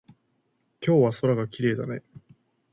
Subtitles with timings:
[0.83, 2.01] 今日は空がきれいだね。